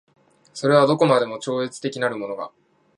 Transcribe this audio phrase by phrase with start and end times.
[0.55, 2.51] それはどこまでも超越的なるものが